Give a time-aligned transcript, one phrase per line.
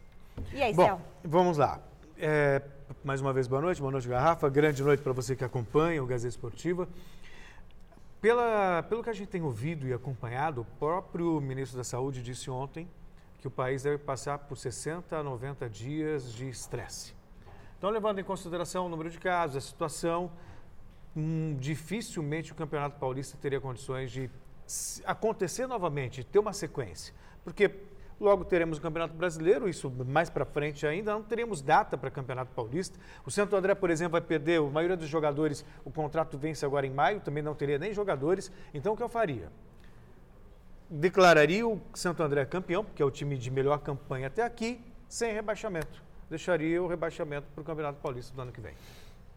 [0.54, 1.02] E aí, Bom, Céu?
[1.22, 1.82] vamos lá.
[2.18, 2.62] É,
[3.04, 3.78] mais uma vez, boa noite.
[3.78, 4.48] Boa noite, Garrafa.
[4.48, 6.88] Grande noite para você que acompanha o Gazeta Esportiva.
[8.24, 12.50] Pela, pelo que a gente tem ouvido e acompanhado, o próprio ministro da Saúde disse
[12.50, 12.88] ontem
[13.38, 17.14] que o país deve passar por 60 a 90 dias de estresse.
[17.76, 20.32] Então, levando em consideração o número de casos, a situação,
[21.14, 24.30] hum, dificilmente o Campeonato Paulista teria condições de
[25.04, 27.12] acontecer novamente, ter uma sequência.
[27.44, 27.68] Porque
[28.24, 32.50] Logo teremos o Campeonato Brasileiro, isso mais para frente ainda, não teremos data para Campeonato
[32.54, 32.98] Paulista.
[33.26, 36.86] O Santo André, por exemplo, vai perder, a maioria dos jogadores, o contrato vence agora
[36.86, 38.50] em maio, também não teria nem jogadores.
[38.72, 39.52] Então o que eu faria?
[40.88, 45.34] Declararia o Santo André campeão, porque é o time de melhor campanha até aqui, sem
[45.34, 46.02] rebaixamento.
[46.30, 48.72] Deixaria o rebaixamento para o Campeonato Paulista do ano que vem.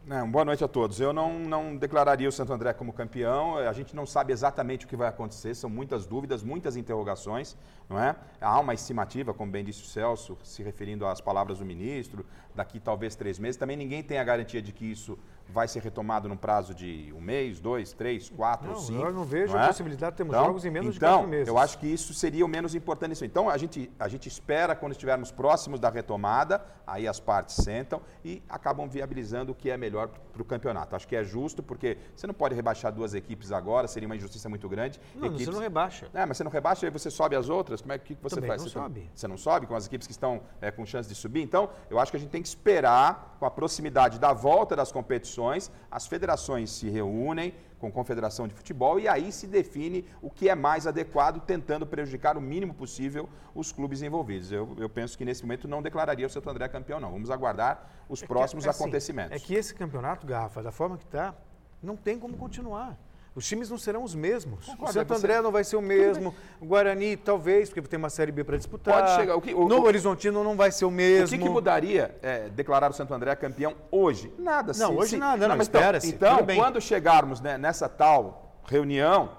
[0.07, 1.01] Não, boa noite a todos.
[1.01, 3.57] Eu não, não declararia o Santo André como campeão.
[3.57, 5.53] A gente não sabe exatamente o que vai acontecer.
[5.53, 7.57] São muitas dúvidas, muitas interrogações,
[7.89, 8.15] não é?
[8.39, 12.25] Há uma estimativa, como bem disse o Celso, se referindo às palavras do ministro,
[12.57, 13.55] daqui talvez três meses.
[13.55, 17.21] Também ninguém tem a garantia de que isso vai ser retomado num prazo de um
[17.21, 19.01] mês, dois, três, quatro, não, cinco.
[19.01, 19.67] Eu não vejo não a é?
[19.67, 21.47] possibilidade de termos então, jogos em menos então, de quatro meses.
[21.47, 23.23] Eu acho que isso seria o menos importante nisso.
[23.23, 28.01] Então, a gente, a gente espera quando estivermos próximos da retomada, aí as partes sentam
[28.25, 30.95] e acabam viabilizando o que é melhor para o campeonato.
[30.95, 34.49] Acho que é justo, porque você não pode rebaixar duas equipes agora, seria uma injustiça
[34.49, 34.99] muito grande.
[35.15, 35.45] Não, equipes...
[35.45, 36.09] você não rebaixa.
[36.13, 38.49] É, mas você não rebaixa e você sobe as outras, como é que você Também
[38.49, 38.61] faz?
[38.61, 39.09] não você, sobe.
[39.13, 41.41] você não sobe com as equipes que estão é, com chance de subir?
[41.41, 44.91] Então, eu acho que a gente tem que esperar, com a proximidade da volta das
[44.91, 50.29] competições, as federações se reúnem com a Confederação de Futebol e aí se define o
[50.29, 54.51] que é mais adequado, tentando prejudicar o mínimo possível os clubes envolvidos.
[54.51, 57.11] Eu, eu penso que nesse momento não declararia o Santo André campeão, não.
[57.11, 59.35] Vamos aguardar os É que, próximos assim, acontecimentos.
[59.35, 61.35] É que esse campeonato, Garrafa, da forma que está,
[61.81, 62.97] não tem como continuar.
[63.37, 64.65] Os times não serão os mesmos.
[64.65, 66.33] Concordo, o Santo é André não vai ser o mesmo.
[66.59, 68.95] O Guarani, talvez, porque tem uma Série B para disputar.
[68.95, 69.35] Pode chegar.
[69.35, 71.37] O que- o- no o- Horizontino não vai ser o O mesmo.
[71.37, 74.33] que, que mudaria é, declarar o Santo André campeão hoje?
[74.39, 74.73] Nada.
[74.75, 76.57] Não, se- hoje se- nada, não, espera-se, Então, tudo então bem.
[76.57, 79.29] quando chegarmos né, nessa tal reunião,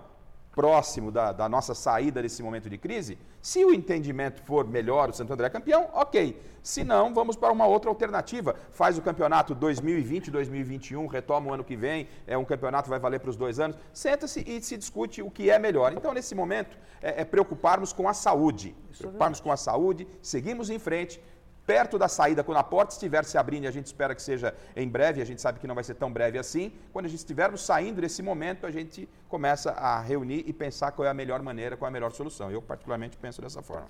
[0.52, 5.12] próximo da, da nossa saída desse momento de crise, se o entendimento for melhor, o
[5.14, 6.38] Santo André campeão, ok.
[6.62, 8.54] Se não, vamos para uma outra alternativa.
[8.72, 12.98] Faz o campeonato 2020, 2021, retoma o ano que vem, é um campeonato que vai
[12.98, 13.78] valer para os dois anos.
[13.90, 15.94] Senta-se e se discute o que é melhor.
[15.94, 18.76] Então, nesse momento, é, é preocuparmos com a saúde.
[18.98, 21.18] Preocuparmos com a saúde, seguimos em frente,
[21.68, 24.54] perto da saída, quando a porta estiver se abrindo, e a gente espera que seja
[24.74, 27.18] em breve, a gente sabe que não vai ser tão breve assim, quando a gente
[27.18, 31.42] estivermos saindo desse momento, a gente começa a reunir e pensar qual é a melhor
[31.42, 32.50] maneira, qual é a melhor solução.
[32.50, 33.86] Eu, particularmente, penso dessa forma.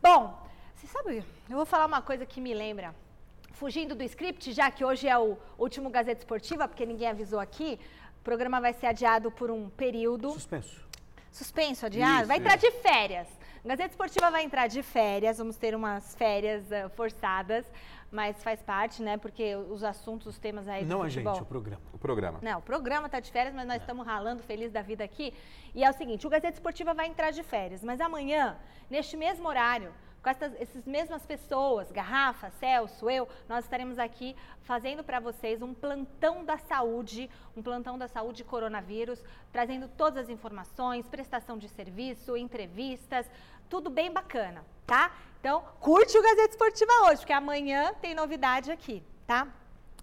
[0.00, 0.34] Bom,
[0.74, 2.94] você sabe, eu vou falar uma coisa que me lembra.
[3.52, 7.78] Fugindo do script, já que hoje é o último Gazeta Esportiva, porque ninguém avisou aqui,
[8.18, 10.30] o programa vai ser adiado por um período.
[10.30, 10.80] Suspenso.
[11.30, 12.20] Suspenso, adiado?
[12.20, 12.66] Isso, vai entrar isso.
[12.66, 13.28] de férias.
[13.64, 17.64] Gazeta Esportiva vai entrar de férias, vamos ter umas férias ah, forçadas,
[18.12, 19.16] mas faz parte, né?
[19.16, 21.82] Porque os assuntos, os temas aí do Não a gente, o programa.
[21.90, 22.38] O programa.
[22.42, 25.32] Não, o programa está de férias, mas nós estamos ralando feliz da vida aqui.
[25.74, 28.58] E é o seguinte, o Gazeta Esportiva vai entrar de férias, mas amanhã,
[28.90, 29.94] neste mesmo horário,
[30.24, 35.74] com essas, essas mesmas pessoas, Garrafa, Celso, eu, nós estaremos aqui fazendo para vocês um
[35.74, 39.22] plantão da saúde, um plantão da saúde coronavírus,
[39.52, 43.30] trazendo todas as informações, prestação de serviço, entrevistas,
[43.68, 45.12] tudo bem bacana, tá?
[45.40, 49.46] Então, curte o Gazeta Esportiva hoje, porque amanhã tem novidade aqui, tá?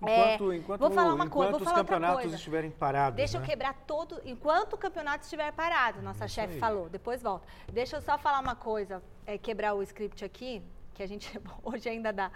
[0.02, 3.16] Enquanto, é, enquanto, vou falar uma coisa, vou falar os campeonatos estiverem parados.
[3.16, 3.46] Deixa né?
[3.46, 4.20] eu quebrar todo.
[4.26, 7.48] Enquanto o campeonato estiver parado, nossa chefe falou, depois volta.
[7.72, 10.64] Deixa eu só falar uma coisa, é, quebrar o script aqui,
[10.96, 12.32] que a gente hoje ainda dá.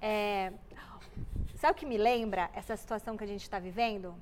[0.00, 0.52] É,
[1.54, 4.14] sabe o que me lembra essa situação que a gente está vivendo?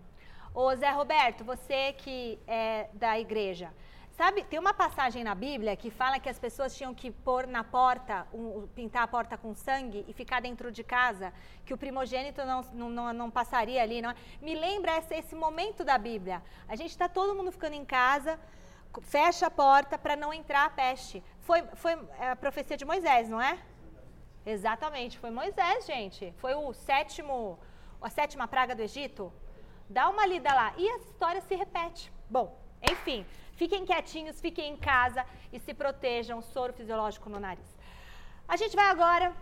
[0.54, 3.72] Ô Zé Roberto, você que é da igreja,
[4.16, 7.64] Sabe, tem uma passagem na Bíblia que fala que as pessoas tinham que pôr na
[7.64, 11.32] porta, um, pintar a porta com sangue e ficar dentro de casa,
[11.64, 14.00] que o primogênito não, não, não passaria ali.
[14.00, 14.14] Não é?
[14.40, 16.40] Me lembra esse, esse momento da Bíblia.
[16.68, 18.38] A gente está todo mundo ficando em casa,
[19.02, 21.20] fecha a porta para não entrar a peste.
[21.40, 23.58] Foi, foi a profecia de Moisés, não é?
[24.46, 26.32] Exatamente, foi Moisés, gente.
[26.36, 27.58] Foi o sétimo,
[28.00, 29.32] a sétima praga do Egito.
[29.90, 30.72] Dá uma lida lá.
[30.76, 32.12] E a história se repete.
[32.30, 33.26] Bom, enfim,
[33.56, 37.70] Fiquem quietinhos, fiquem em casa e se protejam, soro fisiológico no nariz.
[38.46, 39.34] A gente vai agora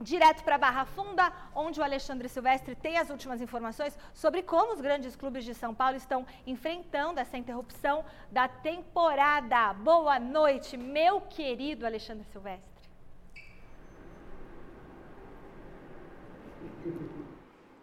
[0.00, 4.80] direto para Barra Funda, onde o Alexandre Silvestre tem as últimas informações sobre como os
[4.80, 9.72] grandes clubes de São Paulo estão enfrentando essa interrupção da temporada.
[9.74, 12.76] Boa noite, meu querido Alexandre Silvestre.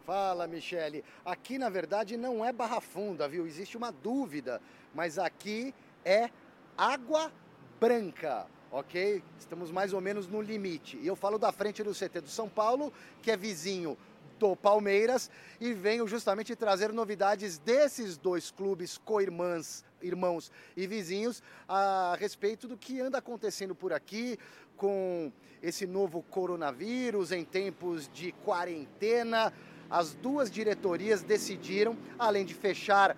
[0.05, 1.03] Fala, Michele.
[1.25, 3.47] Aqui, na verdade, não é Barra Funda, viu?
[3.47, 4.61] Existe uma dúvida
[4.93, 5.73] mas aqui
[6.05, 6.29] é
[6.77, 7.31] água
[7.79, 9.23] branca, ok?
[9.39, 10.97] Estamos mais ou menos no limite.
[10.97, 13.97] E eu falo da frente do CT do São Paulo, que é vizinho
[14.39, 22.15] do Palmeiras, e venho justamente trazer novidades desses dois clubes co-irmãs, irmãos e vizinhos a
[22.19, 24.37] respeito do que anda acontecendo por aqui
[24.75, 29.53] com esse novo coronavírus em tempos de quarentena.
[29.93, 33.15] As duas diretorias decidiram, além de fechar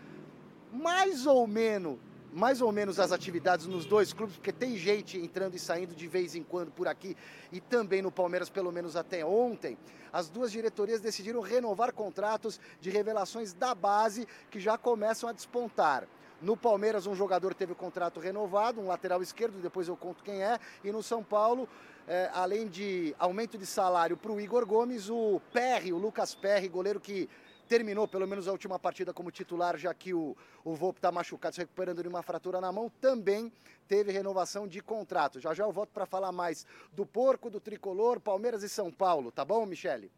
[0.74, 1.98] mais ou menos
[2.33, 6.06] mais ou menos as atividades nos dois clubes, porque tem gente entrando e saindo de
[6.06, 7.16] vez em quando por aqui
[7.50, 9.77] e também no Palmeiras, pelo menos até ontem.
[10.12, 16.06] As duas diretorias decidiram renovar contratos de revelações da base que já começam a despontar.
[16.41, 20.43] No Palmeiras, um jogador teve o contrato renovado, um lateral esquerdo, depois eu conto quem
[20.43, 20.59] é.
[20.83, 21.67] E no São Paulo,
[22.07, 26.67] é, além de aumento de salário para o Igor Gomes, o Perry, o Lucas Perry,
[26.67, 27.29] goleiro que
[27.67, 31.55] terminou pelo menos a última partida como titular, já que o, o Volpe está machucado,
[31.55, 33.51] se recuperando de uma fratura na mão, também
[33.87, 35.39] teve renovação de contrato.
[35.39, 39.31] Já já eu volto para falar mais do Porco, do Tricolor, Palmeiras e São Paulo,
[39.31, 40.11] tá bom, Michele?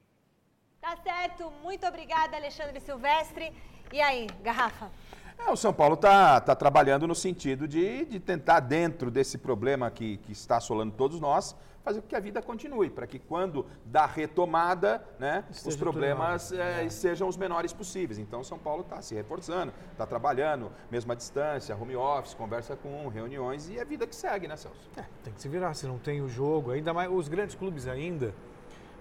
[0.81, 3.53] Tá certo, muito obrigada, Alexandre Silvestre.
[3.91, 4.91] E aí, Garrafa?
[5.37, 9.89] É, o São Paulo está tá trabalhando no sentido de, de tentar, dentro desse problema
[9.91, 11.55] que, que está assolando todos nós,
[11.87, 16.89] fazer com que a vida continue, para que quando dá retomada, né, os problemas é,
[16.89, 18.19] sejam os menores possíveis.
[18.19, 23.07] Então, São Paulo está se reforçando, está trabalhando, mesmo à distância, home office, conversa com
[23.07, 24.89] reuniões e é vida que segue, né, Celso?
[24.97, 27.87] É, tem que se virar, se não tem o jogo, ainda mais os grandes clubes
[27.87, 28.35] ainda,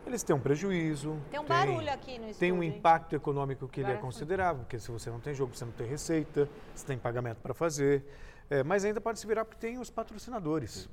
[0.06, 1.18] eles têm um prejuízo.
[1.30, 2.38] Tem um tem, barulho aqui no estúdio.
[2.38, 5.64] Tem um impacto econômico que ele é considerável, porque se você não tem jogo, você
[5.64, 8.04] não tem receita, você tem pagamento para fazer.
[8.48, 10.70] É, mas ainda pode se virar porque tem os patrocinadores.
[10.70, 10.88] Sim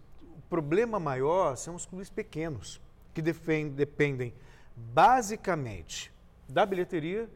[0.54, 2.80] problema maior são os clubes pequenos,
[3.12, 4.34] que defendem, dependem
[4.76, 6.14] basicamente
[6.48, 7.28] da bilheteria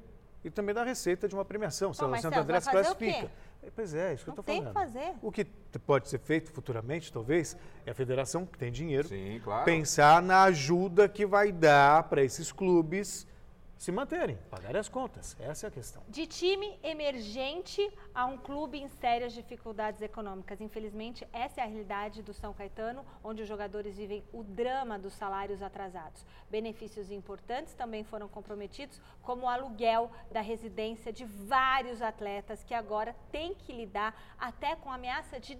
[0.43, 1.91] e também da receita de uma premiação.
[1.95, 3.31] Se o Santo André se classifica.
[3.75, 4.63] Pois é, isso que Não eu estou falando.
[4.63, 5.15] Tem que fazer.
[5.19, 5.47] O que
[5.85, 9.65] pode ser feito futuramente, talvez, é a federação, que tem dinheiro, Sim, claro.
[9.65, 13.27] pensar na ajuda que vai dar para esses clubes
[13.77, 15.35] se manterem, pagarem as contas.
[15.39, 16.03] Essa é a questão.
[16.09, 17.81] De time emergente
[18.13, 20.59] a um clube em sérias dificuldades econômicas.
[20.61, 25.13] Infelizmente, essa é a realidade do São Caetano, onde os jogadores vivem o drama dos
[25.13, 26.25] salários atrasados.
[26.49, 33.15] Benefícios importantes também foram comprometidos, como o aluguel da residência de vários atletas que agora
[33.31, 35.55] têm que lidar até com ameaça de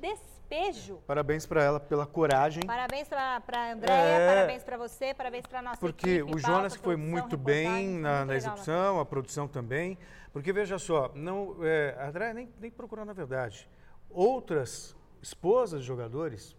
[0.47, 1.01] despejo.
[1.05, 2.63] Parabéns para ela pela coragem.
[2.65, 4.27] Parabéns para a Andréia, é...
[4.27, 6.31] parabéns para você, parabéns para a nossa Porque equipe.
[6.31, 9.97] Porque o Jonas foi muito bem na, na execução, a produção também.
[10.31, 13.69] Porque veja só, não, é, a André nem, nem procurou na verdade.
[14.09, 16.55] Outras esposas de jogadores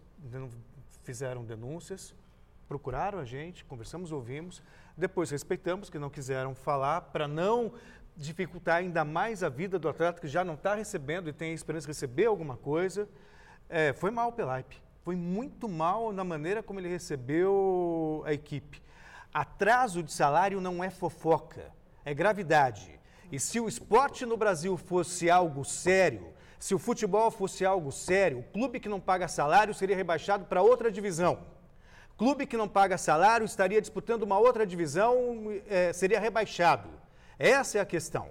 [1.03, 2.13] fizeram denúncias,
[2.67, 4.61] procuraram a gente, conversamos, ouvimos,
[4.95, 7.73] depois respeitamos que não quiseram falar para não
[8.15, 11.55] dificultar ainda mais a vida do atleta que já não está recebendo e tem a
[11.55, 13.07] esperança de receber alguma coisa.
[13.69, 14.81] É, foi mal pela Pelaip.
[15.03, 18.81] Foi muito mal na maneira como ele recebeu a equipe.
[19.31, 21.71] Atraso de salário não é fofoca,
[22.03, 22.99] é gravidade.
[23.31, 28.39] E se o esporte no Brasil fosse algo sério, se o futebol fosse algo sério,
[28.39, 31.39] o clube que não paga salário seria rebaixado para outra divisão.
[32.17, 36.89] Clube que não paga salário estaria disputando uma outra divisão, é, seria rebaixado.
[37.37, 38.29] Essa é a questão.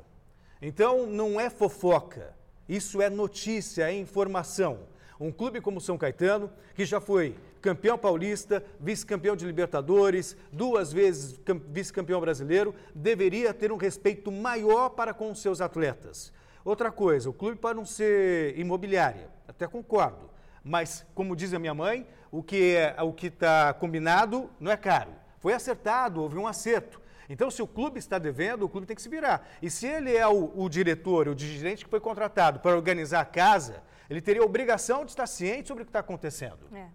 [0.61, 2.37] Então, não é fofoca.
[2.69, 4.81] Isso é notícia, é informação.
[5.21, 11.41] Um clube como São Caetano, que já foi campeão paulista, vice-campeão de Libertadores, duas vezes
[11.69, 16.33] vice-campeão brasileiro, deveria ter um respeito maior para com os seus atletas.
[16.65, 20.31] Outra coisa, o clube pode não ser imobiliária, até concordo.
[20.63, 24.77] Mas, como diz a minha mãe, o que é, o que está combinado não é
[24.77, 25.11] caro.
[25.41, 27.01] Foi acertado, houve um acerto.
[27.29, 29.49] Então, se o clube está devendo, o clube tem que se virar.
[29.61, 33.25] E se ele é o, o diretor, o dirigente que foi contratado para organizar a
[33.25, 36.61] casa, ele teria a obrigação de estar ciente sobre o que está acontecendo.
[36.75, 36.87] É.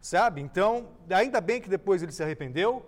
[0.00, 0.40] Sabe?
[0.40, 2.84] Então, ainda bem que depois ele se arrependeu,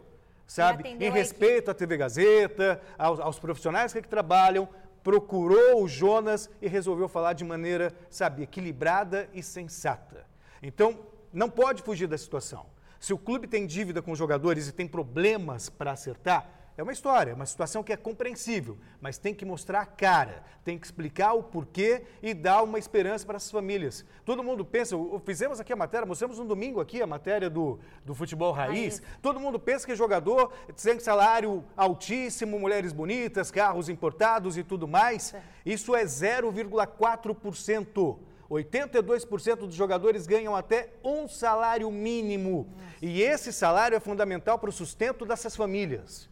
[0.46, 0.88] sabe?
[0.88, 4.68] Em respeito à TV Gazeta, aos, aos profissionais que, que trabalham,
[5.02, 10.26] procurou o Jonas e resolveu falar de maneira, sabe, equilibrada e sensata.
[10.62, 10.98] Então,
[11.32, 12.66] não pode fugir da situação.
[12.98, 16.92] Se o clube tem dívida com os jogadores e tem problemas para acertar, é uma
[16.92, 21.32] história, uma situação que é compreensível, mas tem que mostrar a cara, tem que explicar
[21.32, 24.04] o porquê e dar uma esperança para essas famílias.
[24.26, 28.14] Todo mundo pensa, fizemos aqui a matéria, mostramos no domingo aqui a matéria do, do
[28.14, 28.98] futebol raiz.
[28.98, 29.02] raiz.
[29.22, 30.52] Todo mundo pensa que jogador
[30.82, 35.34] tem salário altíssimo, mulheres bonitas, carros importados e tudo mais.
[35.64, 38.18] Isso é 0,4%.
[38.50, 42.68] 82% dos jogadores ganham até um salário mínimo.
[42.70, 42.84] Nossa.
[43.02, 46.28] E esse salário é fundamental para o sustento dessas famílias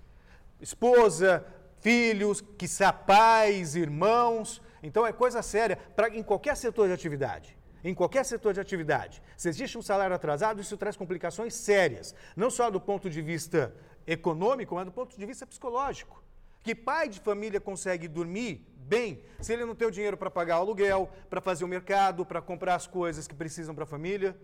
[0.64, 1.44] esposa,
[1.78, 4.60] filhos, quiçá pais, irmãos.
[4.82, 7.56] Então é coisa séria pra, em qualquer setor de atividade.
[7.82, 9.22] Em qualquer setor de atividade.
[9.36, 12.14] Se existe um salário atrasado, isso traz complicações sérias.
[12.34, 13.74] Não só do ponto de vista
[14.06, 16.22] econômico, mas do ponto de vista psicológico.
[16.62, 20.58] Que pai de família consegue dormir bem se ele não tem o dinheiro para pagar
[20.58, 24.34] o aluguel, para fazer o mercado, para comprar as coisas que precisam para a família?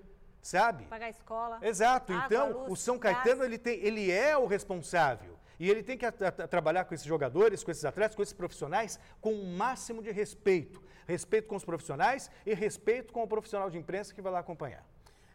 [0.42, 0.84] Sabe?
[0.84, 1.58] Pagar a escola.
[1.62, 2.12] Exato.
[2.12, 5.39] Água, então, luz, o São Caetano ele, tem, ele é o responsável.
[5.60, 6.06] E ele tem que
[6.48, 10.10] trabalhar com esses jogadores, com esses atletas, com esses profissionais, com o um máximo de
[10.10, 10.82] respeito.
[11.06, 14.82] Respeito com os profissionais e respeito com o profissional de imprensa que vai lá acompanhar.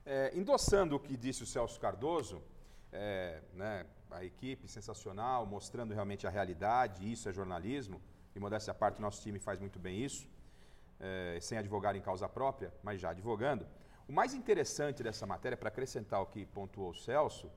[0.03, 2.41] É, endossando o que disse o Celso Cardoso,
[2.91, 8.01] é, né, a equipe sensacional, mostrando realmente a realidade, isso é jornalismo,
[8.35, 10.27] e modéstia à parte, nosso time faz muito bem isso,
[10.99, 13.67] é, sem advogar em causa própria, mas já advogando.
[14.07, 17.51] O mais interessante dessa matéria, para acrescentar o que pontuou o Celso,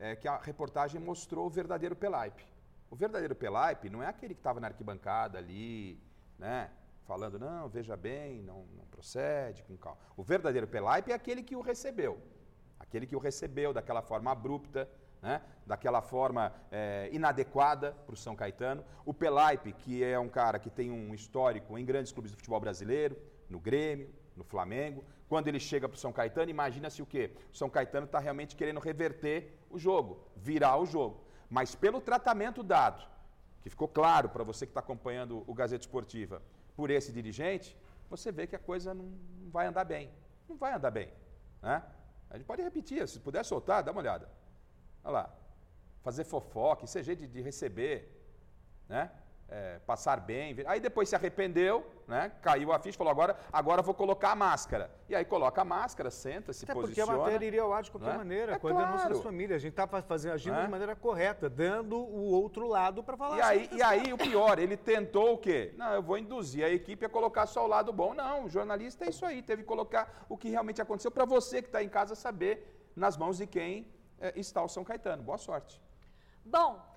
[0.00, 2.44] é, que a reportagem mostrou o verdadeiro Pelaipe.
[2.90, 6.02] O verdadeiro Pelaipe não é aquele que estava na arquibancada ali,
[6.38, 6.70] né?
[7.04, 9.98] Falando, não, veja bem, não, não procede, com calma.
[10.16, 12.18] O verdadeiro Pelaipe é aquele que o recebeu.
[12.78, 14.88] Aquele que o recebeu daquela forma abrupta,
[15.20, 15.42] né?
[15.66, 18.84] daquela forma é, inadequada para o São Caetano.
[19.04, 22.60] O Pelaipe, que é um cara que tem um histórico em grandes clubes do futebol
[22.60, 23.16] brasileiro,
[23.48, 25.04] no Grêmio, no Flamengo.
[25.28, 27.32] Quando ele chega para o São Caetano, imagina-se o quê?
[27.52, 31.24] O São Caetano está realmente querendo reverter o jogo, virar o jogo.
[31.48, 33.02] Mas pelo tratamento dado,
[33.62, 36.42] que ficou claro para você que está acompanhando o Gazeta Esportiva,
[36.76, 37.76] por esse dirigente,
[38.08, 39.12] você vê que a coisa não
[39.50, 40.10] vai andar bem.
[40.48, 41.12] Não vai andar bem.
[41.62, 41.82] Né?
[42.28, 44.28] A gente pode repetir, se puder soltar, dá uma olhada.
[45.04, 45.34] Olha lá.
[46.02, 47.96] Fazer fofoca, isso é jeito de, de receber.
[48.88, 49.10] Né?
[49.50, 50.56] É, passar bem.
[50.66, 52.30] Aí depois se arrependeu, né?
[52.40, 54.90] Caiu a ficha, falou agora, agora vou colocar a máscara.
[55.08, 57.06] E aí coloca a máscara, senta, se Até posiciona.
[57.06, 58.16] porque a matéria iria ao ar de qualquer né?
[58.16, 58.84] maneira, é com claro.
[58.84, 59.56] a denúncia das famílias.
[59.56, 60.62] A gente está fazendo, agindo é?
[60.62, 63.36] de maneira correta, dando o outro lado para falar.
[63.36, 65.74] E aí, e aí o pior, ele tentou o quê?
[65.76, 68.14] Não, eu vou induzir a equipe a colocar só o lado bom.
[68.14, 71.60] Não, o jornalista é isso aí, teve que colocar o que realmente aconteceu para você
[71.60, 75.22] que está em casa saber nas mãos de quem é, está o São Caetano.
[75.22, 75.80] Boa sorte.
[76.44, 76.89] Bom,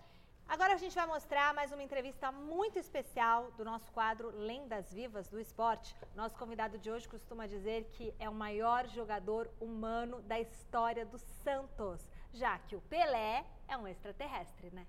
[0.48, 5.28] Agora a gente vai mostrar mais uma entrevista muito especial do nosso quadro Lendas Vivas
[5.28, 5.96] do Esporte.
[6.16, 11.18] Nosso convidado de hoje costuma dizer que é o maior jogador humano da história do
[11.18, 14.86] Santos, já que o Pelé é um extraterrestre, né?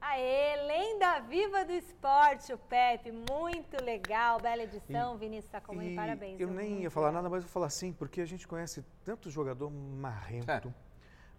[0.00, 6.40] Aê, lenda viva do esporte, o Pepe, muito legal, bela edição, e, Vinícius Sacomani, parabéns.
[6.40, 9.70] Eu nem ia falar nada, mas vou falar sim, porque a gente conhece tanto jogador
[9.70, 10.60] marrento, é.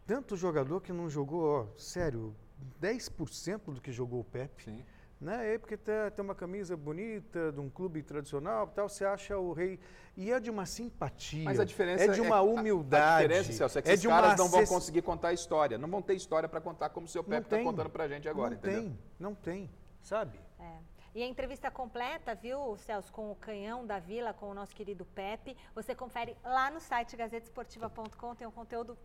[0.07, 2.33] tanto jogador que não jogou, ó, sério,
[2.81, 4.63] 10% do que jogou o Pepe.
[4.63, 4.85] Sim.
[5.19, 5.53] Né?
[5.53, 9.53] É porque tem, tem uma camisa bonita de um clube tradicional, tal, você acha o
[9.53, 9.79] rei.
[10.17, 11.45] E é de uma simpatia.
[11.45, 13.25] Mas a diferença é de uma é, humildade.
[13.25, 15.77] A, diferença, Celso, é que é esses caras não vão conseguir contar a história.
[15.77, 18.27] Não vão ter história para contar como o seu Pepe está contando para a gente
[18.27, 18.81] agora, não entendeu?
[18.81, 19.69] Tem, não tem,
[20.01, 20.39] sabe?
[20.59, 20.93] É.
[21.15, 25.05] E a entrevista completa, viu, Celso, com o canhão da Vila, com o nosso querido
[25.05, 28.97] Pepe, você confere lá no site gazetesportiva.com, tem um conteúdo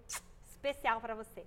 [0.48, 1.46] especial para você.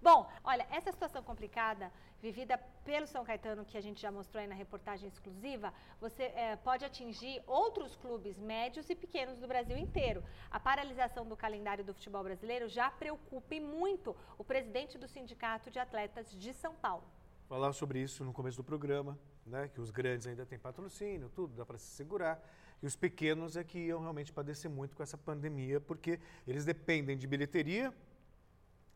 [0.00, 4.46] Bom, olha, essa situação complicada, vivida pelo São Caetano, que a gente já mostrou aí
[4.46, 10.22] na reportagem exclusiva, você é, pode atingir outros clubes médios e pequenos do Brasil inteiro.
[10.50, 15.68] A paralisação do calendário do futebol brasileiro já preocupa e muito o presidente do Sindicato
[15.68, 17.04] de Atletas de São Paulo.
[17.48, 21.56] Falar sobre isso no começo do programa, né, que os grandes ainda têm patrocínio, tudo,
[21.56, 22.40] dá para se segurar.
[22.80, 27.16] E os pequenos é que iam realmente padecer muito com essa pandemia, porque eles dependem
[27.16, 27.92] de bilheteria,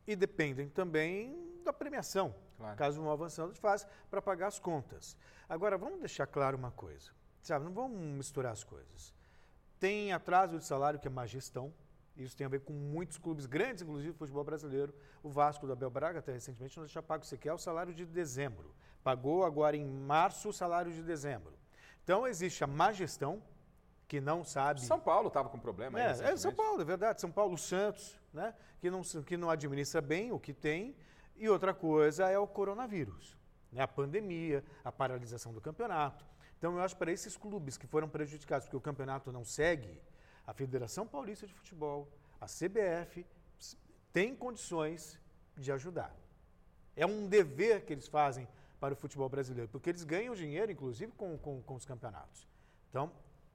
[0.06, 2.76] e dependem também da premiação, claro.
[2.76, 5.16] caso vão avançando de fase, para pagar as contas.
[5.48, 7.10] Agora, vamos deixar claro uma coisa,
[7.42, 9.14] sabe, não vamos misturar as coisas.
[9.78, 11.72] Tem atraso de salário, que é má gestão,
[12.16, 14.94] isso tem a ver com muitos clubes grandes, inclusive o futebol brasileiro.
[15.22, 18.74] O Vasco da Abel Braga, até recentemente, não deixa pago sequer o salário de dezembro.
[19.02, 21.54] Pagou agora em março o salário de dezembro.
[22.04, 23.42] Então, existe a má gestão,
[24.12, 24.82] que não sabe.
[24.82, 25.98] São Paulo estava com problema.
[25.98, 27.18] É, é São Paulo, é verdade.
[27.18, 28.54] São Paulo Santos, né?
[28.78, 30.94] Que não, que não administra bem o que tem.
[31.34, 33.38] E outra coisa é o coronavírus,
[33.72, 33.82] né?
[33.82, 36.26] a pandemia, a paralisação do campeonato.
[36.58, 39.98] Então, eu acho para esses clubes que foram prejudicados porque o campeonato não segue,
[40.46, 42.06] a Federação Paulista de Futebol,
[42.38, 43.24] a CBF,
[44.12, 45.18] tem condições
[45.56, 46.14] de ajudar.
[46.94, 48.46] É um dever que eles fazem
[48.78, 52.46] para o futebol brasileiro, porque eles ganham dinheiro, inclusive, com, com, com os campeonatos.
[52.90, 53.10] Então,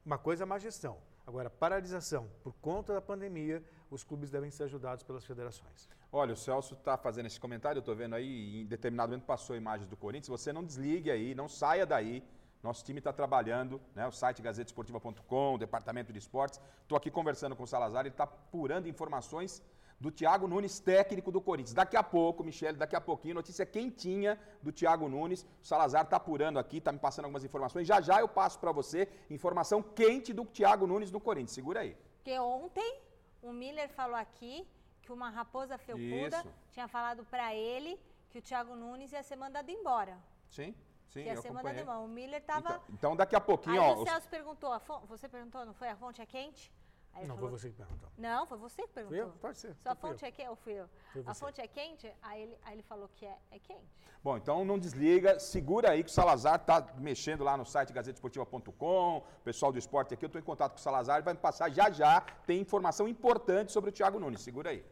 [0.08, 0.98] uma coisa é má gestão.
[1.26, 3.62] Agora, paralisação por conta da pandemia,
[3.92, 5.90] os clubes devem ser ajudados pelas federações.
[6.10, 9.54] Olha, o Celso está fazendo esse comentário, eu estou vendo aí, em determinado momento passou
[9.54, 10.30] imagens do Corinthians.
[10.30, 12.24] Você não desligue aí, não saia daí.
[12.64, 14.08] Nosso time está trabalhando, né?
[14.08, 16.62] o site gazetesportiva.com, o departamento de esportes.
[16.84, 19.62] Estou aqui conversando com o Salazar, ele está apurando informações
[20.00, 21.74] do Thiago Nunes, técnico do Corinthians.
[21.74, 25.44] Daqui a pouco, Michele, daqui a pouquinho, notícia quentinha do Thiago Nunes.
[25.62, 27.88] O Salazar está apurando aqui, está me passando algumas informações.
[27.88, 31.52] Já já eu passo para você informação quente do Thiago Nunes do Corinthians.
[31.52, 31.98] Segura aí.
[32.18, 33.00] Porque ontem
[33.42, 34.68] o Miller falou aqui
[35.02, 36.54] que uma raposa felpuda Isso.
[36.72, 38.00] tinha falado para ele
[38.30, 40.18] que o Thiago Nunes ia ser mandado embora.
[40.50, 40.76] Sim.
[41.08, 42.00] Sim, que ia ser mandado embora.
[42.00, 42.60] O Miller estava.
[42.60, 43.96] Então, então, daqui a pouquinho, Aí ó.
[43.96, 44.70] O Celso perguntou,
[45.08, 45.88] você perguntou, não foi?
[45.90, 46.72] A fonte é quente?
[47.14, 48.10] Aí não, falou, foi você que perguntou.
[48.18, 49.18] Não, foi você que perguntou.
[49.18, 49.30] Eu?
[49.42, 49.76] Pode ser.
[49.82, 50.28] Sua fonte eu.
[50.28, 50.90] é quente ou fui eu?
[51.26, 52.14] A fonte é quente?
[52.22, 53.98] Aí ele, aí ele falou que é, é quente.
[54.24, 59.24] Bom, então não desliga, segura aí que o Salazar está mexendo lá no site gazetesportiva.com,
[59.44, 61.70] pessoal do esporte aqui, eu estou em contato com o Salazar, ele vai me passar
[61.70, 64.84] já já, tem informação importante sobre o Thiago Nunes, segura aí.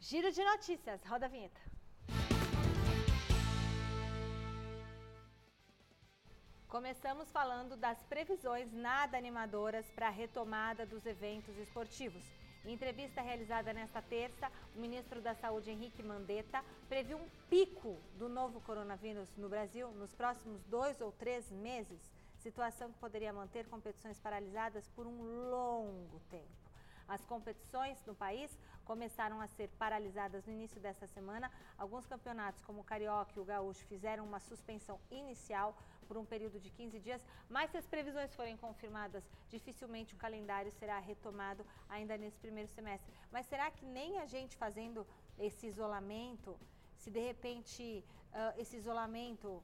[0.00, 1.60] Giro de notícias, roda a vinheta.
[6.74, 12.24] Começamos falando das previsões nada animadoras para a retomada dos eventos esportivos.
[12.64, 18.28] Em entrevista realizada nesta terça, o ministro da Saúde, Henrique Mandetta, previu um pico do
[18.28, 22.00] novo coronavírus no Brasil nos próximos dois ou três meses,
[22.40, 26.64] situação que poderia manter competições paralisadas por um longo tempo.
[27.06, 28.50] As competições no país
[28.84, 31.50] começaram a ser paralisadas no início desta semana.
[31.78, 36.58] Alguns campeonatos, como o Carioca e o Gaúcho, fizeram uma suspensão inicial por um período
[36.60, 42.16] de 15 dias, mas se as previsões forem confirmadas, dificilmente o calendário será retomado ainda
[42.16, 43.12] nesse primeiro semestre.
[43.32, 45.06] Mas será que nem a gente fazendo
[45.38, 46.58] esse isolamento,
[46.96, 49.62] se de repente uh, esse isolamento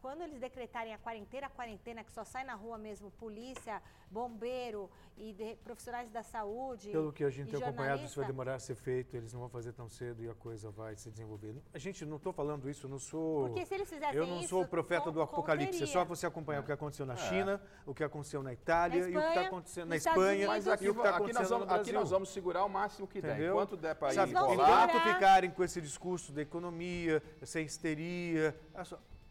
[0.00, 4.90] quando eles decretarem a quarentena, a quarentena que só sai na rua mesmo polícia, bombeiro
[5.16, 6.90] e de, profissionais da saúde.
[6.90, 9.48] Pelo que a gente tem acompanhado, isso vai demorar a ser feito, eles não vão
[9.48, 11.54] fazer tão cedo e a coisa vai se desenvolver.
[11.74, 13.48] A gente não estou falando isso, eu não sou.
[13.48, 15.82] Porque se eles fizessem Eu não isso, sou o profeta com, do apocalipse.
[15.82, 16.62] É só você acompanhar é.
[16.62, 17.16] o que aconteceu na é.
[17.16, 20.46] China, o que aconteceu na Itália na Espanha, e o que está acontecendo na Espanha.
[20.46, 22.68] Mas aqui, e o que está acontecendo aqui nós, vamos, aqui nós vamos segurar o
[22.68, 23.36] máximo que Entendeu?
[23.36, 23.50] der.
[23.50, 28.58] Enquanto der para ir Enquanto ficarem com esse discurso da economia, sem histeria,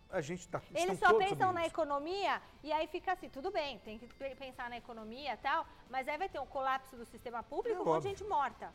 [0.10, 0.62] a gente está.
[0.74, 4.78] Eles só pensam na economia e aí fica assim, tudo bem, tem que pensar na
[4.78, 8.04] economia e tal, mas aí vai ter um colapso do sistema público, é um monte
[8.04, 8.74] de gente morta.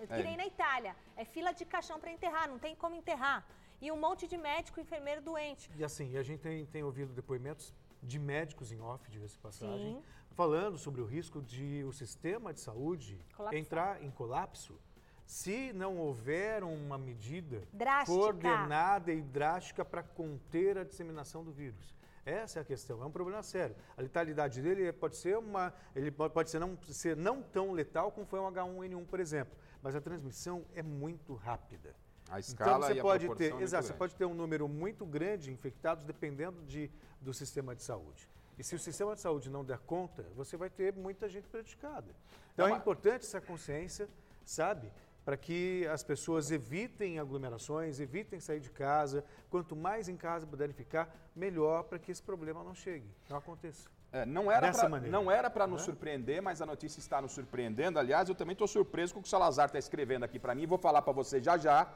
[0.00, 0.06] É.
[0.06, 0.96] Que nem na Itália.
[1.16, 3.46] É fila de caixão para enterrar, não tem como enterrar.
[3.80, 5.70] E um monte de médico e enfermeiro doente.
[5.76, 7.72] E assim, a gente tem, tem ouvido depoimentos
[8.02, 10.02] de médicos em off, diga-se passagem, Sim.
[10.32, 13.58] falando sobre o risco de o sistema de saúde Colapsar.
[13.58, 14.78] entrar em colapso
[15.26, 18.16] se não houver uma medida drástica.
[18.16, 21.94] coordenada e drástica para conter a disseminação do vírus.
[22.24, 23.76] Essa é a questão, é um problema sério.
[23.96, 28.26] A letalidade dele pode ser uma, ele pode ser não, ser não tão letal como
[28.26, 31.94] foi um H1N1, por exemplo, mas a transmissão é muito rápida.
[32.30, 34.34] A então, escala então você e pode a ter, é exato, você pode ter um
[34.34, 38.28] número muito grande de infectados dependendo de, do sistema de saúde.
[38.58, 42.14] E se o sistema de saúde não der conta, você vai ter muita gente prejudicada.
[42.54, 44.08] Então é, é importante essa consciência,
[44.44, 44.90] sabe?
[45.24, 49.24] Para que as pessoas evitem aglomerações, evitem sair de casa.
[49.48, 53.88] Quanto mais em casa puderem ficar, melhor para que esse problema não chegue, não aconteça.
[54.12, 55.86] É, não era pra, não era para nos né?
[55.86, 57.98] surpreender, mas a notícia está nos surpreendendo.
[57.98, 60.66] Aliás, eu também estou surpreso com o que o Salazar está escrevendo aqui para mim.
[60.66, 61.92] Vou falar para você já já.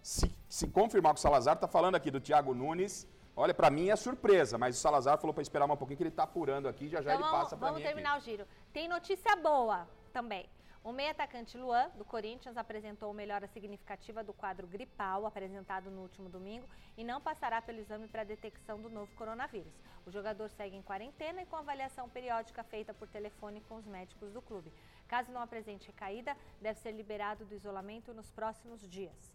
[0.00, 3.90] Se, se confirmar que o Salazar está falando aqui do Thiago Nunes, olha, para mim
[3.90, 6.88] é surpresa, mas o Salazar falou para esperar um pouquinho que ele está apurando aqui,
[6.88, 8.20] já já então, ele passa para mim Vamos terminar aqui.
[8.20, 8.46] o giro.
[8.72, 10.48] Tem notícia boa também.
[10.84, 16.28] O meio atacante Luan, do Corinthians, apresentou melhora significativa do quadro gripal apresentado no último
[16.28, 19.72] domingo e não passará pelo exame para detecção do novo coronavírus.
[20.04, 24.30] O jogador segue em quarentena e com avaliação periódica feita por telefone com os médicos
[24.30, 24.70] do clube.
[25.08, 29.33] Caso não apresente recaída, deve ser liberado do isolamento nos próximos dias.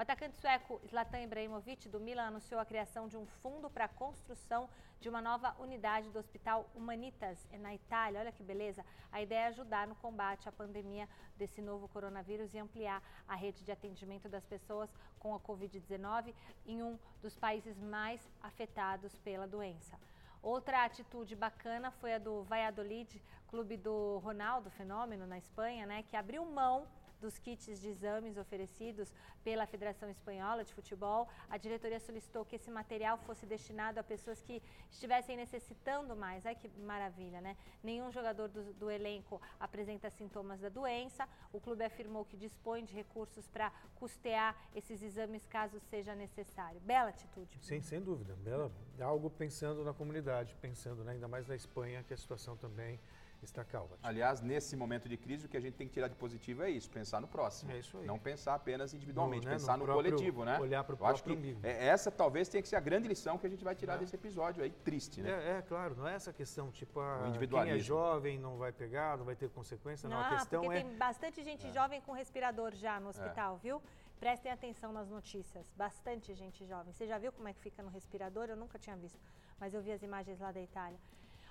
[0.00, 3.88] O atacante sueco Zlatan Ibrahimovic do Milan anunciou a criação de um fundo para a
[3.88, 4.66] construção
[4.98, 8.18] de uma nova unidade do Hospital Humanitas na Itália.
[8.18, 8.82] Olha que beleza!
[9.12, 13.62] A ideia é ajudar no combate à pandemia desse novo coronavírus e ampliar a rede
[13.62, 16.32] de atendimento das pessoas com a Covid-19
[16.64, 20.00] em um dos países mais afetados pela doença.
[20.42, 26.16] Outra atitude bacana foi a do Valladolid, clube do Ronaldo Fenômeno na Espanha, né, que
[26.16, 26.86] abriu mão
[27.20, 29.12] dos kits de exames oferecidos
[29.44, 34.42] pela Federação Espanhola de Futebol, a diretoria solicitou que esse material fosse destinado a pessoas
[34.42, 36.44] que estivessem necessitando mais.
[36.46, 37.56] Ai que maravilha, né?
[37.82, 41.28] Nenhum jogador do, do elenco apresenta sintomas da doença.
[41.52, 46.80] O clube afirmou que dispõe de recursos para custear esses exames caso seja necessário.
[46.80, 47.58] Bela atitude.
[47.60, 48.34] Sim, sem dúvida.
[48.36, 52.98] Bela, algo pensando na comunidade, pensando né, ainda mais na Espanha, que a situação também
[53.44, 53.96] está calma.
[54.02, 56.70] Aliás, nesse momento de crise, o que a gente tem que tirar de positivo é
[56.70, 57.72] isso, pensar no próximo.
[57.72, 58.06] É isso aí.
[58.06, 60.58] Não pensar apenas individualmente, no, né, pensar no, no próprio, coletivo, né?
[60.58, 61.60] Olhar para o próprio acho que amigo.
[61.62, 63.98] É, essa talvez tenha que ser a grande lição que a gente vai tirar é.
[63.98, 65.30] desse episódio aí, triste, né?
[65.30, 69.16] É, é, claro, não é essa questão, tipo, a, quem é jovem não vai pegar,
[69.16, 70.18] não vai ter consequência, não.
[70.18, 70.82] não a questão porque é...
[70.82, 71.72] tem bastante gente é.
[71.72, 73.82] jovem com respirador já no hospital, viu?
[74.18, 75.64] Prestem atenção nas notícias.
[75.74, 76.92] Bastante gente jovem.
[76.92, 78.46] Você já viu como é que fica no respirador?
[78.50, 79.18] Eu nunca tinha visto,
[79.58, 80.98] mas eu vi as imagens lá da Itália.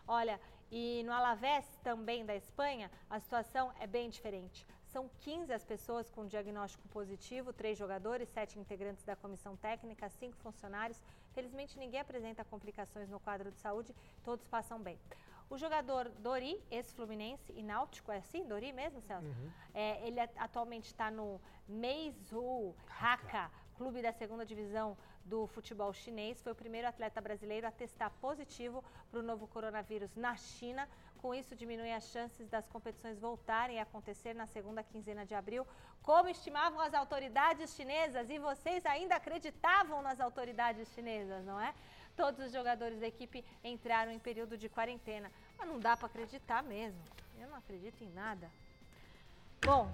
[0.08, 0.40] Olha,
[0.72, 4.66] e no Alavés, também da Espanha, a situação é bem diferente.
[4.86, 10.38] São 15 as pessoas com diagnóstico positivo, três jogadores, sete integrantes da comissão técnica, cinco
[10.38, 11.02] funcionários.
[11.34, 15.00] Felizmente, ninguém apresenta complicações no quadro de saúde, todos passam bem.
[15.50, 18.46] O jogador Dori, ex-Fluminense e Náutico, é assim?
[18.46, 19.28] Dori mesmo, Celso?
[19.28, 19.52] Uhum.
[19.74, 24.88] É, ele atualmente está no Meizu Haka, clube da segunda divisão
[25.24, 26.42] do futebol chinês.
[26.42, 30.84] Foi o primeiro atleta brasileiro a testar positivo para o novo coronavírus na China.
[31.22, 35.66] Com isso, diminui as chances das competições voltarem a acontecer na segunda quinzena de abril,
[36.04, 38.30] como estimavam as autoridades chinesas.
[38.30, 41.74] E vocês ainda acreditavam nas autoridades chinesas, não é?
[42.18, 45.32] Todos os jogadores da equipe entraram em período de quarentena.
[45.58, 47.02] Mas não dá para acreditar mesmo.
[47.40, 48.52] Eu não acredito em nada.
[49.66, 49.90] Bom,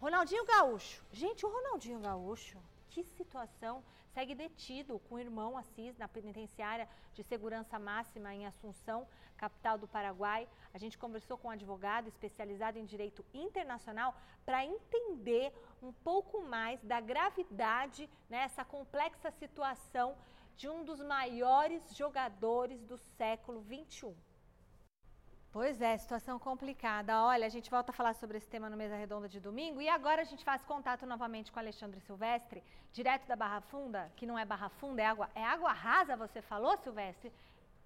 [0.00, 1.04] Ronaldinho Gaúcho.
[1.12, 2.58] Gente, o Ronaldinho Gaúcho
[2.92, 9.08] que situação segue detido com o irmão Assis na penitenciária de segurança máxima em Assunção,
[9.38, 10.46] capital do Paraguai.
[10.74, 16.82] A gente conversou com um advogado especializado em direito internacional para entender um pouco mais
[16.82, 20.14] da gravidade nessa né, complexa situação
[20.54, 24.14] de um dos maiores jogadores do século 21.
[25.52, 27.22] Pois é, situação complicada.
[27.24, 29.88] Olha, a gente volta a falar sobre esse tema no Mesa Redonda de domingo e
[29.88, 34.38] agora a gente faz contato novamente com Alexandre Silvestre, direto da Barra Funda, que não
[34.38, 37.30] é Barra Funda, é água, é água rasa, você falou, Silvestre?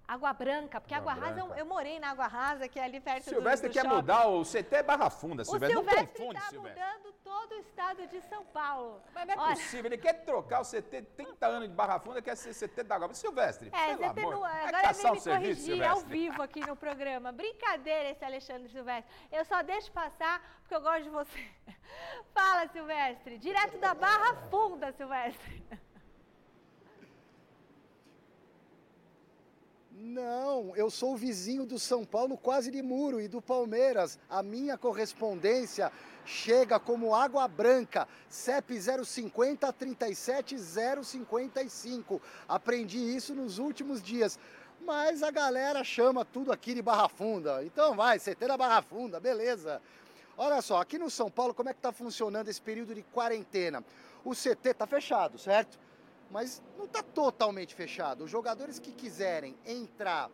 [0.07, 2.99] Água Branca, porque Água, Água Rasa, eu, eu, morei na Água Rasa, que é ali
[3.01, 3.95] perto Silvestre do, do quer shopping.
[3.95, 5.77] mudar o CT Barra Funda, Silvestre.
[5.77, 6.81] O Silvestre não confunde, tá Silvestre.
[6.81, 9.01] mudando todo o estado de São Paulo.
[9.13, 9.55] Mas não é Olha...
[9.55, 12.95] possível, ele quer trocar o CT 30 anos de Barra Funda, quer ser CT da
[12.95, 13.13] Água.
[13.13, 14.33] Silvestre, é, pelo CT amor.
[14.33, 15.87] No, agora é vem me serviço, corrigir Silvestre.
[15.87, 17.31] ao vivo aqui no programa.
[17.33, 19.13] Brincadeira esse Alexandre Silvestre.
[19.29, 21.45] Eu só deixo passar porque eu gosto de você.
[22.33, 23.37] Fala, Silvestre.
[23.37, 25.63] Direto da Barra Funda, Silvestre.
[29.99, 34.19] Não, eu sou vizinho do São Paulo quase de muro e do Palmeiras.
[34.29, 35.91] A minha correspondência
[36.23, 42.21] chega como água branca, CEP 050 37055.
[42.47, 44.37] Aprendi isso nos últimos dias.
[44.81, 47.65] Mas a galera chama tudo aqui de Barra Funda.
[47.65, 49.81] Então vai, CT da Barra Funda, beleza.
[50.37, 53.83] Olha só, aqui no São Paulo, como é que está funcionando esse período de quarentena?
[54.23, 55.79] O CT está fechado, certo?
[56.29, 58.23] Mas não está totalmente fechado.
[58.23, 60.29] Os jogadores que quiserem entrar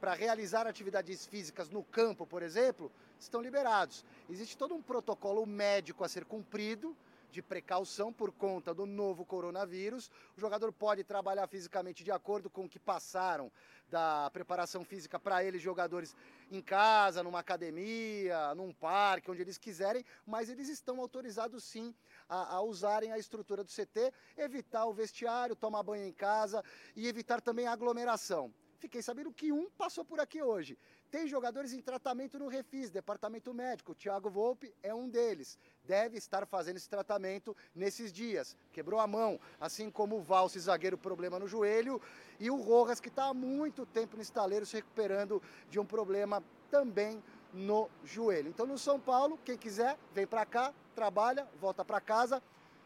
[0.00, 4.04] para realizar atividades físicas no campo, por exemplo, estão liberados.
[4.28, 6.96] Existe todo um protocolo médico a ser cumprido,
[7.36, 10.10] de precaução por conta do novo coronavírus.
[10.34, 13.52] O jogador pode trabalhar fisicamente de acordo com o que passaram
[13.90, 16.16] da preparação física para eles, jogadores
[16.50, 21.94] em casa, numa academia, num parque, onde eles quiserem, mas eles estão autorizados sim
[22.26, 26.64] a, a, usarem a estrutura do CT, evitar o vestiário, tomar banho em casa
[26.96, 28.50] e evitar também a aglomeração.
[28.78, 30.78] Fiquei sabendo que um passou por aqui hoje.
[31.10, 33.92] Tem jogadores em tratamento no Refis, departamento médico.
[33.92, 35.58] O Thiago Volpe é um deles.
[35.84, 38.56] Deve estar fazendo esse tratamento nesses dias.
[38.72, 42.00] Quebrou a mão, assim como o Valse, zagueiro, problema no joelho.
[42.40, 45.40] E o Rojas, que está há muito tempo no estaleiro, se recuperando
[45.70, 48.48] de um problema também no joelho.
[48.48, 52.42] Então, no São Paulo, quem quiser, vem para cá, trabalha, volta para casa.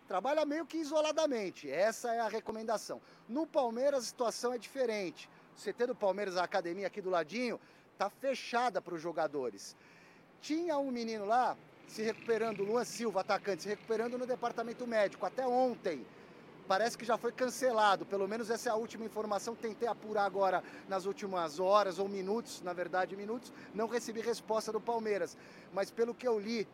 [0.06, 1.70] Trabalha meio que isoladamente.
[1.70, 3.00] Essa é a recomendação.
[3.28, 5.30] No Palmeiras, a situação é diferente.
[5.56, 7.60] O CT do Palmeiras, a academia aqui do ladinho,
[8.00, 9.76] está fechada para os jogadores.
[10.40, 11.54] Tinha um menino lá
[11.86, 16.06] se recuperando, Luan Silva, atacante, se recuperando no departamento médico até ontem.
[16.66, 19.54] Parece que já foi cancelado, pelo menos essa é a última informação.
[19.54, 23.52] Tentei apurar agora nas últimas horas ou minutos, na verdade, minutos.
[23.74, 25.36] Não recebi resposta do Palmeiras,
[25.74, 26.66] mas pelo que eu li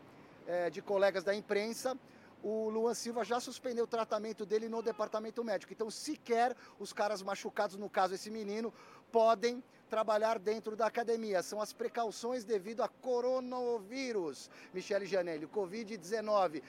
[0.47, 1.99] é, de colegas da imprensa,
[2.41, 5.73] o Luan Silva já suspendeu o tratamento dele no departamento médico.
[5.73, 8.73] Então, sequer os caras machucados, no caso esse menino,
[9.11, 11.42] podem trabalhar dentro da academia.
[11.42, 14.51] São as precauções devido a coronavírus.
[14.72, 16.62] Michele Janelli, Covid-19.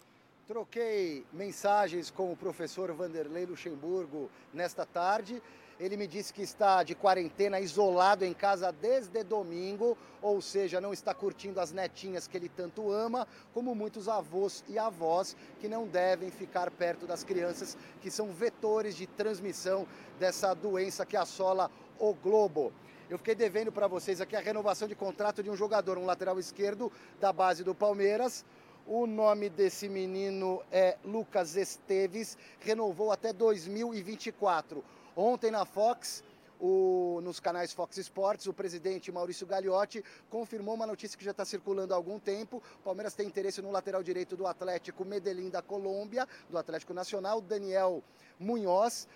[0.47, 5.41] Troquei mensagens com o professor Vanderlei Luxemburgo nesta tarde.
[5.79, 10.91] Ele me disse que está de quarentena, isolado em casa desde domingo, ou seja, não
[10.91, 15.85] está curtindo as netinhas que ele tanto ama, como muitos avós e avós que não
[15.85, 19.85] devem ficar perto das crianças, que são vetores de transmissão
[20.17, 22.73] dessa doença que assola o globo.
[23.09, 26.37] Eu fiquei devendo para vocês aqui a renovação de contrato de um jogador, um lateral
[26.37, 26.91] esquerdo
[27.21, 28.43] da base do Palmeiras.
[28.85, 34.83] O nome desse menino é Lucas Esteves, renovou até 2024.
[35.15, 36.21] Ontem na Fox,
[36.59, 41.45] o, nos canais Fox Sports, o presidente Maurício Gagliotti confirmou uma notícia que já está
[41.45, 42.61] circulando há algum tempo.
[42.75, 47.39] O Palmeiras tem interesse no lateral direito do Atlético Medellín da Colômbia, do Atlético Nacional,
[47.39, 48.03] Daniel
[48.37, 49.07] Munhoz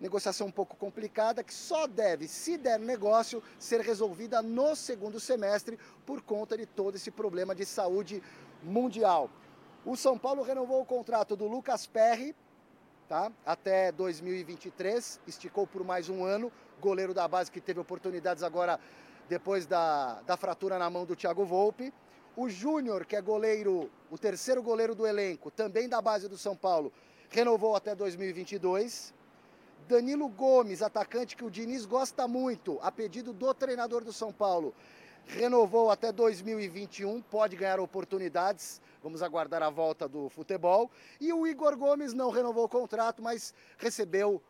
[0.00, 5.78] negociação um pouco complicada que só deve, se der negócio, ser resolvida no segundo semestre
[6.04, 8.22] por conta de todo esse problema de saúde
[8.62, 9.30] mundial.
[9.84, 12.34] O São Paulo renovou o contrato do Lucas Perry,
[13.08, 13.30] tá?
[13.44, 18.80] Até 2023, esticou por mais um ano, goleiro da base que teve oportunidades agora
[19.28, 21.92] depois da, da fratura na mão do Thiago Volpe.
[22.36, 26.56] O Júnior, que é goleiro, o terceiro goleiro do elenco, também da base do São
[26.56, 26.92] Paulo,
[27.30, 29.14] renovou até 2022.
[29.88, 34.74] Danilo Gomes, atacante que o Diniz gosta muito, a pedido do treinador do São Paulo,
[35.26, 38.80] renovou até 2021, pode ganhar oportunidades.
[39.02, 40.90] Vamos aguardar a volta do futebol.
[41.20, 44.40] E o Igor Gomes não renovou o contrato, mas recebeu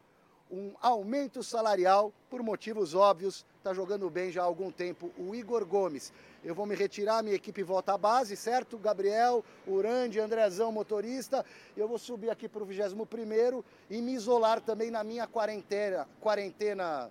[0.50, 3.44] um aumento salarial por motivos óbvios.
[3.59, 6.12] Está jogando bem já há algum tempo o Igor Gomes.
[6.44, 8.76] Eu vou me retirar, minha equipe volta à base, certo?
[8.76, 11.44] Gabriel, Urande, Andrezão, motorista.
[11.76, 17.11] Eu vou subir aqui para o 21 e me isolar também na minha quarentena, quarentena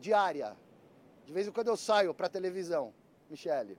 [0.00, 0.56] diária.
[1.24, 2.92] De vez em quando eu saio para televisão.
[3.30, 3.78] Michele.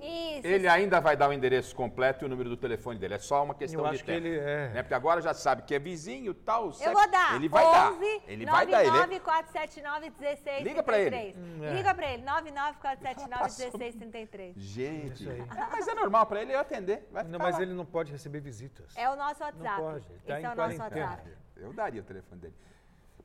[0.00, 0.46] Isso.
[0.46, 3.14] Ele ainda vai dar o endereço completo e o número do telefone dele.
[3.14, 4.26] É só uma questão eu de tempo.
[4.26, 4.68] ele é.
[4.70, 4.82] Né?
[4.82, 6.72] Porque agora já sabe que é vizinho, tal.
[6.80, 7.36] Eu vou dar.
[7.36, 7.92] Ele vai 11 dar.
[8.26, 9.08] Ele 99 vai dar.
[9.10, 9.20] Ele...
[9.20, 11.36] 479 16 Liga para ele.
[11.36, 11.72] Hum, é.
[11.74, 12.22] Liga para ele.
[12.22, 14.56] 99479 1633.
[14.56, 15.28] Gente.
[15.28, 17.08] É, mas é normal para ele atender.
[17.28, 17.62] não, mas lá.
[17.62, 18.96] ele não pode receber visitas.
[18.96, 19.58] É o nosso WhatsApp.
[19.58, 20.06] Não pode.
[20.06, 21.30] Tá Esse é o nosso WhatsApp.
[21.56, 22.54] Eu daria o telefone dele.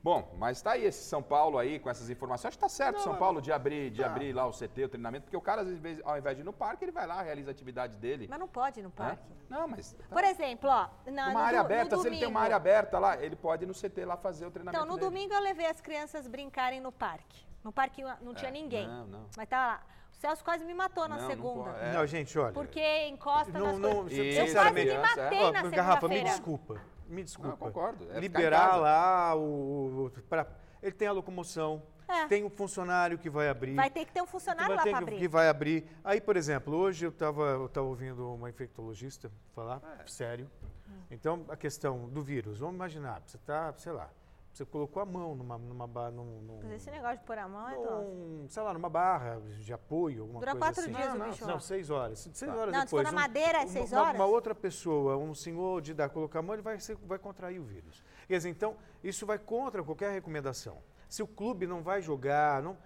[0.06, 2.50] Bom, mas está aí esse São Paulo aí com essas informações.
[2.50, 4.06] Acho que está certo não, São Paulo de abrir, de tá.
[4.06, 6.44] abrir lá o CT, o treinamento, porque o cara, às vezes, ao invés de ir
[6.44, 8.28] no parque, ele vai lá, realiza a atividade dele.
[8.30, 9.24] Mas não pode ir no parque.
[9.28, 9.52] É?
[9.52, 9.94] Não, mas.
[9.94, 10.04] Tá.
[10.08, 10.88] Por exemplo, ó.
[11.10, 13.74] Na, uma área aberta, se ele tem uma área aberta lá, ele pode ir no
[13.74, 14.80] CT lá fazer o treinamento.
[14.80, 15.10] Então, no dele.
[15.10, 17.44] domingo eu levei as crianças brincarem no parque.
[17.64, 18.86] No parque não tinha é, ninguém.
[18.86, 19.26] Não, não.
[19.36, 19.82] Mas tá lá.
[20.12, 21.72] O Celso quase me matou na não, segunda.
[21.72, 21.92] Não, é.
[21.94, 22.52] não, gente, olha.
[22.52, 24.36] Porque encosta não, nas não, coisas.
[24.36, 25.00] Eu quase me matei é.
[25.00, 25.70] na segunda-feira.
[25.70, 26.80] Garrafa, me desculpa.
[27.08, 27.50] Me desculpa.
[27.50, 28.06] Não, concordo.
[28.10, 30.10] É Liberar lá o.
[30.28, 30.46] Pra,
[30.82, 32.26] ele tem a locomoção, é.
[32.26, 33.74] tem o um funcionário que vai abrir.
[33.74, 35.16] Vai ter que ter um funcionário lá para abrir.
[35.16, 35.88] Que vai abrir.
[36.04, 40.06] Aí, por exemplo, hoje eu estava eu tava ouvindo uma infectologista falar, é.
[40.06, 40.50] sério.
[40.88, 41.02] Hum.
[41.10, 44.10] Então, a questão do vírus, vamos imaginar, você está, sei lá,
[44.56, 46.12] você colocou a mão numa, numa barra.
[46.12, 49.38] Num, num, Mas esse negócio de pôr a mão é num, Sei lá, numa barra
[49.58, 50.92] de apoio, alguma Dura coisa quatro assim.
[50.92, 51.46] dias não, o bicho.
[51.46, 52.18] Não, seis horas.
[52.20, 52.56] Seis tá.
[52.56, 52.84] horas não, depois.
[52.84, 54.14] Não, se for na madeira, é seis uma, horas?
[54.14, 57.60] Uma, outra pessoa, um senhor de dar, colocar a mão, ele vai, ser, vai contrair
[57.60, 58.02] o vírus.
[58.26, 60.78] Quer dizer, então, isso vai contra qualquer recomendação.
[61.06, 62.78] Se o clube não vai jogar, não,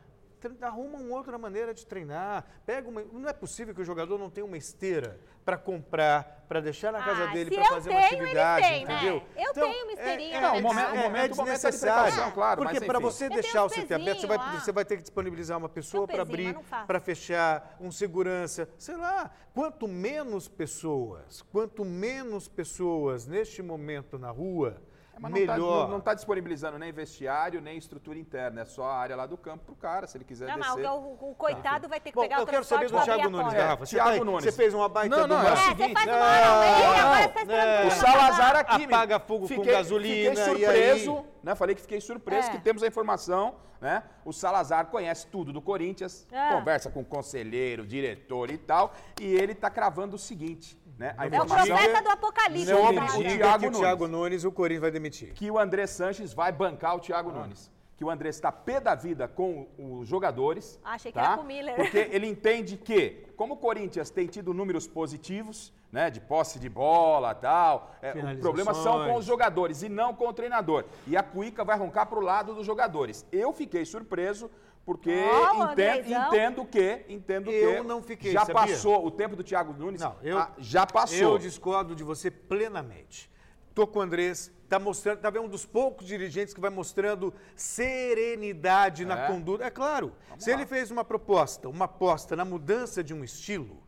[0.62, 2.44] arruma uma outra maneira de treinar.
[2.64, 6.60] Pega uma, não é possível que o jogador não tenha uma esteira para comprar, para
[6.60, 8.78] deixar na casa Ah, dele para fazer uma tenho, eles atividade, né?
[8.78, 9.22] entendeu?
[9.36, 11.06] Eu tenho uma esteirinha é, pra é, Não, o momento- é, o momento- é o
[11.06, 12.02] momento é de desnecessário.
[12.12, 14.72] precaução, claro, Porque mas para você Eu deixar um o CT aberto, você vai, você
[14.72, 18.96] vai ter que disponibilizar uma pessoa Tem para abrir, não para fechar, um segurança, sei
[18.96, 19.30] lá.
[19.54, 24.80] Quanto menos pessoas, quanto menos pessoas neste momento na rua,
[25.20, 25.88] Mas não tá- melhor.
[25.90, 28.62] não está disponibilizando nem vestiário, nem estrutura interna.
[28.62, 30.82] É só a área lá do campo pro cara, se ele quiser Não, descer.
[30.82, 32.98] mas o, o- o coitado vai ter que Bom, pegar o eu quero saber do
[33.02, 33.52] Thiago a Nunes.
[33.52, 33.84] Garrafa.
[33.86, 34.44] Você, Thiago tá Nunes.
[34.44, 36.16] você fez uma baita Não, do não, mar é o É, você seguinte, faz uma
[36.16, 37.84] não, hora não, tá esperando é.
[37.84, 38.78] o O Salazar aqui.
[38.86, 40.98] me- Apaga fogo com fiquei, gasolina, Fiquei e aí?
[40.98, 41.54] surpreso, né?
[41.54, 42.52] Falei que fiquei surpreso É.
[42.52, 44.02] que temos a informação, né?
[44.24, 46.52] O Salazar conhece tudo do Corinthians, É.
[46.54, 51.14] conversa com o conselheiro, diretor e tal, e ele tá cravando o seguinte, né?
[51.16, 52.70] A É o profeta do apocalipse.
[52.70, 53.06] Não me né?
[53.16, 53.80] o diga Thiago que o Nunes.
[53.80, 55.32] Thiago Nunes o Corinthians vai demitir.
[55.32, 57.70] que o André Sanches vai bancar o Thiago Nunes.
[57.96, 60.78] Que o André está pé da vida com os jogadores.
[60.84, 61.24] Achei que tá?
[61.24, 61.74] era com o Miller.
[61.74, 66.68] Porque ele entende que, como o Corinthians tem tido números positivos, né, de posse de
[66.68, 70.84] bola tal, é, o problema são com os jogadores e não com o treinador.
[71.06, 73.26] E a Cuica vai roncar para o lado dos jogadores.
[73.32, 74.50] Eu fiquei surpreso.
[74.90, 78.54] Porque Ó, o entendo, entendo que, entendo Eu que não fiquei, já sabia?
[78.54, 80.00] passou o tempo do Thiago Nunes.
[80.00, 81.16] Não, eu, ah, já passou.
[81.16, 83.30] Eu discordo de você plenamente.
[83.72, 87.32] Tô com o Andrés, tá mostrando, tá vendo um dos poucos dirigentes que vai mostrando
[87.54, 89.26] serenidade na É.
[89.28, 89.62] conduta.
[89.64, 90.56] É claro, se lá.
[90.56, 93.80] ele fez uma proposta, uma aposta na mudança de um estilo,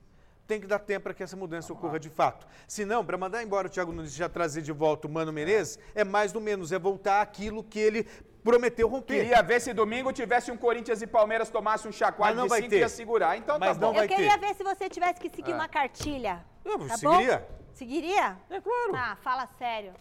[0.46, 2.46] tem que dar tempo para que essa mudança ocorra de fato.
[2.68, 5.32] Se não, para mandar embora o Thiago Nunes e já trazer de volta o Mano
[5.32, 8.06] Menezes, é mais do menos, é voltar àquilo que ele
[8.42, 9.20] prometeu romper.
[9.22, 12.60] Queria ver se domingo tivesse um Corinthians e Palmeiras tomasse um chacoalho não de vai
[12.60, 12.76] cinco ter.
[12.76, 13.36] e ia segurar.
[13.36, 13.94] Então Mas tá não bom.
[13.94, 14.46] vai Eu queria ter.
[14.46, 15.54] ver se você tivesse que seguir É.
[15.54, 16.44] uma cartilha.
[16.64, 17.38] Eu tá seguiria.
[17.38, 17.62] Bom?
[17.74, 18.36] Seguiria?
[18.50, 18.92] É claro.
[18.94, 19.94] Ah, fala sério.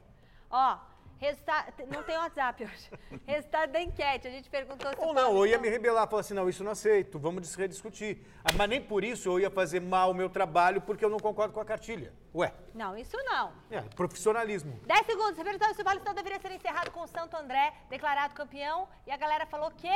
[0.50, 0.78] Ó,
[1.22, 1.72] resultado.
[1.88, 2.90] Não tem WhatsApp hoje.
[3.26, 4.28] Resultado da enquete.
[4.28, 5.00] A gente perguntou se.
[5.00, 8.26] Ou não, eu ia me rebelar, falar assim, não, isso não aceito, vamos rediscutir.
[8.44, 11.20] Ah, mas nem por isso eu ia fazer mal o meu trabalho, porque eu não
[11.20, 12.12] concordo com a cartilha.
[12.34, 13.52] Ué, Não, isso não.
[13.70, 14.80] é, profissionalismo.
[14.86, 15.38] 10 segundos.
[15.38, 18.88] O Paulistão deveria ser encerrado com o Santo André, declarado campeão.
[19.06, 19.90] E a galera falou que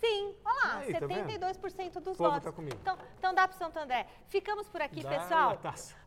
[0.00, 0.34] sim.
[0.44, 1.28] Olha lá, Aí, tá vendo?
[1.30, 2.54] 72% dos O povo votos.
[2.54, 2.62] tá.
[2.80, 4.06] Então, então dá pro Santo André.
[4.28, 5.58] Ficamos por aqui, Dá pessoal.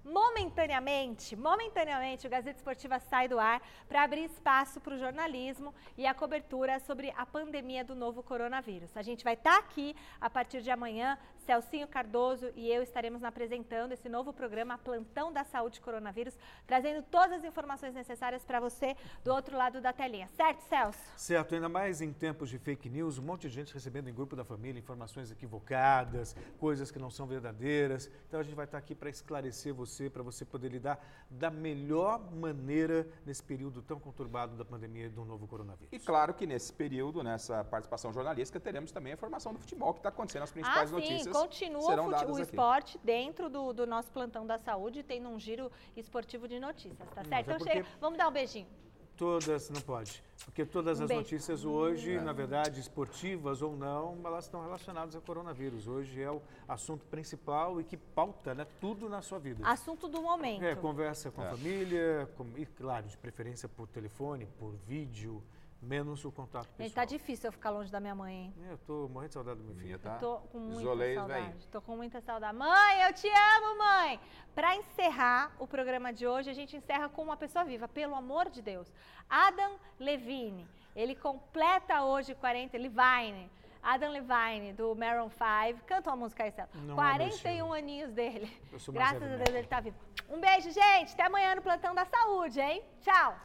[0.03, 6.05] Momentaneamente, momentaneamente, o Gazeta Esportiva sai do ar para abrir espaço para o jornalismo e
[6.05, 8.95] a cobertura sobre a pandemia do novo coronavírus.
[8.97, 11.17] A gente vai estar aqui a partir de amanhã.
[11.45, 17.33] Celcinho Cardoso e eu estaremos apresentando esse novo programa Plantão da Saúde Coronavírus, trazendo todas
[17.33, 20.29] as informações necessárias para você do outro lado da telinha.
[20.35, 20.99] Certo, Celso?
[21.17, 24.35] Certo, ainda mais em tempos de fake news, um monte de gente recebendo em grupo
[24.35, 28.09] da família informações equivocadas, coisas que não são verdadeiras.
[28.27, 32.19] Então a gente vai estar aqui para esclarecer você, para você poder lidar da melhor
[32.33, 35.91] maneira nesse período tão conturbado da pandemia do novo coronavírus.
[35.91, 39.99] E claro que nesse período, nessa participação jornalística, teremos também a informação do futebol que
[39.99, 43.73] está acontecendo, as principais ah, sim, notícias continua serão o, fute- o esporte dentro do,
[43.73, 47.49] do nosso plantão da saúde, tendo um giro esportivo de notícias, tá certo?
[47.51, 48.67] é Então chega, vamos dar um beijinho.
[49.15, 50.23] Todas, não pode.
[50.43, 51.21] Porque todas Um as beijo.
[51.21, 55.87] notícias hoje, na verdade, esportivas ou não, elas estão relacionadas ao coronavírus.
[55.87, 59.65] Hoje é o assunto principal e que pauta né, tudo na sua vida.
[59.67, 60.63] Assunto do momento.
[60.63, 61.49] É, conversa com a É.
[61.51, 65.43] família, com- e claro, de preferência por telefone, por vídeo,
[65.83, 66.87] menos o contato pessoal.
[66.87, 68.53] Gente, tá difícil eu ficar longe da minha mãe, hein?
[68.69, 69.87] Eu tô morrendo de saudade do meu filho.
[69.87, 70.17] Filha, tá?
[70.17, 71.67] Tô com muita Isolei saudade.
[71.67, 72.57] Tô com muita saudade.
[72.57, 74.19] Mãe, eu te amo, mãe!
[74.55, 78.49] Pra encerrar o programa de hoje, a gente encerra com uma pessoa viva, pelo amor
[78.49, 78.91] de Deus.
[79.29, 80.67] Adam Levine.
[80.95, 83.49] Ele completa hoje 40, Levine.
[83.81, 85.83] Adam Levine, do Maroon 5.
[85.85, 86.67] Canta uma música aí, Céu.
[86.73, 88.49] Não é meu 41 aninhos dele.
[88.71, 89.97] Eu Graças a Deus ele tá vivo.
[90.29, 91.13] Um beijo, gente.
[91.13, 92.81] Até amanhã no Plantão da Saúde, hein?
[93.01, 93.35] Tchau.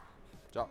[0.51, 0.69] Tchau.